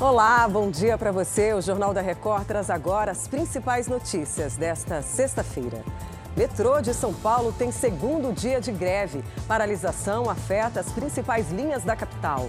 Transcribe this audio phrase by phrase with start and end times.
[0.00, 1.52] Olá, bom dia para você.
[1.52, 5.82] O Jornal da Record traz agora as principais notícias desta sexta-feira.
[6.36, 9.24] Metrô de São Paulo tem segundo dia de greve.
[9.48, 12.48] Paralisação afeta as principais linhas da capital.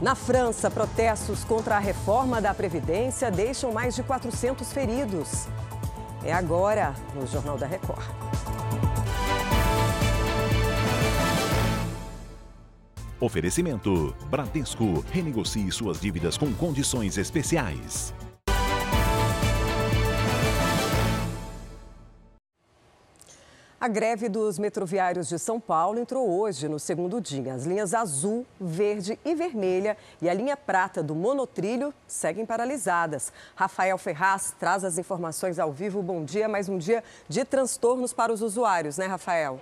[0.00, 5.48] Na França, protestos contra a reforma da Previdência deixam mais de 400 feridos.
[6.22, 8.23] É agora no Jornal da Record.
[13.24, 15.02] Oferecimento: Bradesco.
[15.10, 18.12] Renegocie suas dívidas com condições especiais.
[23.80, 27.54] A greve dos metroviários de São Paulo entrou hoje no segundo dia.
[27.54, 33.32] As linhas azul, verde e vermelha e a linha prata do monotrilho seguem paralisadas.
[33.54, 36.02] Rafael Ferraz traz as informações ao vivo.
[36.02, 39.60] Bom dia, mais um dia de transtornos para os usuários, né, Rafael?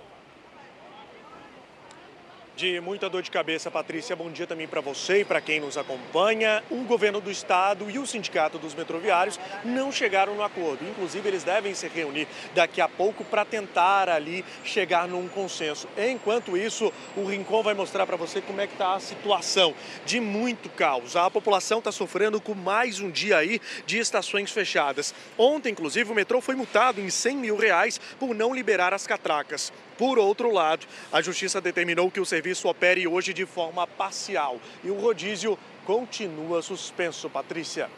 [2.55, 4.15] De muita dor de cabeça, Patrícia.
[4.15, 6.63] Bom dia também para você e para quem nos acompanha.
[6.69, 10.87] O governo do estado e o sindicato dos metroviários não chegaram no acordo.
[10.87, 15.87] Inclusive, eles devem se reunir daqui a pouco para tentar ali chegar num consenso.
[15.97, 19.73] Enquanto isso, o Rincon vai mostrar para você como é que está a situação
[20.05, 21.15] de muito caos.
[21.15, 25.13] A população está sofrendo com mais um dia aí de estações fechadas.
[25.37, 29.73] Ontem, inclusive, o metrô foi multado em 100 mil reais por não liberar as catracas.
[29.97, 34.89] Por outro lado, a justiça determinou que o serviço opere hoje de forma parcial e
[34.89, 37.29] o rodízio continua suspenso.
[37.29, 37.89] Patrícia.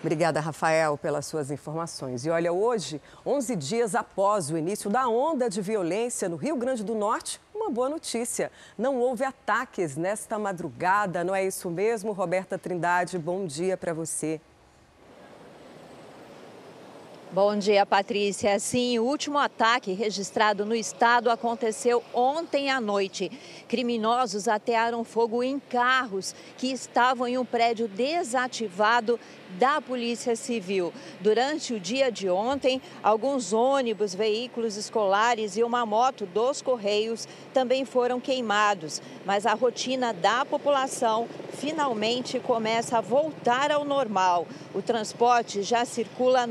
[0.00, 2.26] Obrigada, Rafael, pelas suas informações.
[2.26, 6.84] E olha, hoje, 11 dias após o início da onda de violência no Rio Grande
[6.84, 8.52] do Norte, uma boa notícia.
[8.76, 12.12] Não houve ataques nesta madrugada, não é isso mesmo?
[12.12, 14.38] Roberta Trindade, bom dia para você.
[17.34, 18.56] Bom dia, Patrícia.
[18.60, 23.28] Sim, o último ataque registrado no estado aconteceu ontem à noite.
[23.66, 29.18] Criminosos atearam fogo em carros que estavam em um prédio desativado
[29.58, 30.92] da Polícia Civil.
[31.20, 37.84] Durante o dia de ontem, alguns ônibus, veículos escolares e uma moto dos Correios também
[37.84, 39.02] foram queimados.
[39.26, 44.46] Mas a rotina da população finalmente começa a voltar ao normal.
[44.72, 46.46] O transporte já circula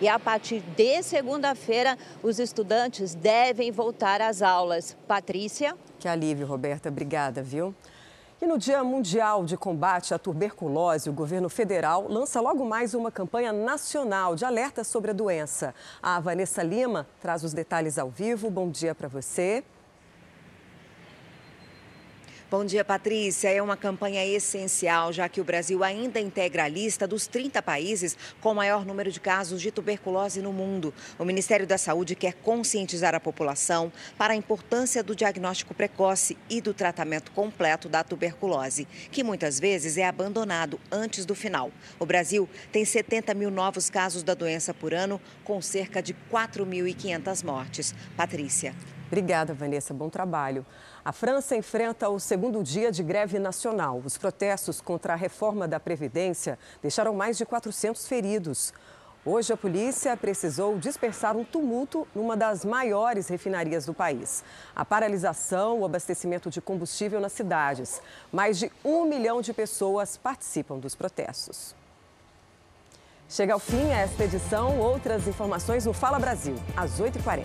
[0.00, 4.96] e a partir de segunda-feira os estudantes devem voltar às aulas.
[5.06, 5.76] Patrícia?
[5.98, 6.88] Que alívio, Roberta.
[6.88, 7.74] Obrigada, viu?
[8.40, 13.08] E no Dia Mundial de Combate à Tuberculose, o governo federal lança logo mais uma
[13.08, 15.72] campanha nacional de alerta sobre a doença.
[16.02, 18.50] A Vanessa Lima traz os detalhes ao vivo.
[18.50, 19.62] Bom dia para você.
[22.52, 23.48] Bom dia, Patrícia.
[23.48, 28.14] É uma campanha essencial, já que o Brasil ainda integra a lista dos 30 países
[28.42, 30.92] com maior número de casos de tuberculose no mundo.
[31.18, 36.60] O Ministério da Saúde quer conscientizar a população para a importância do diagnóstico precoce e
[36.60, 41.72] do tratamento completo da tuberculose, que muitas vezes é abandonado antes do final.
[41.98, 47.44] O Brasil tem 70 mil novos casos da doença por ano, com cerca de 4.500
[47.46, 47.94] mortes.
[48.14, 48.74] Patrícia.
[49.12, 49.92] Obrigada, Vanessa.
[49.92, 50.64] Bom trabalho.
[51.04, 54.00] A França enfrenta o segundo dia de greve nacional.
[54.02, 58.72] Os protestos contra a reforma da Previdência deixaram mais de 400 feridos.
[59.22, 64.42] Hoje, a polícia precisou dispersar um tumulto numa das maiores refinarias do país.
[64.74, 68.00] A paralisação, o abastecimento de combustível nas cidades.
[68.32, 71.74] Mais de um milhão de pessoas participam dos protestos.
[73.28, 74.80] Chega ao fim esta edição.
[74.80, 77.44] Outras informações no Fala Brasil, às 8h40.